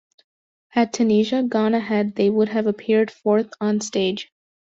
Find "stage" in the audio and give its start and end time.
3.81-4.31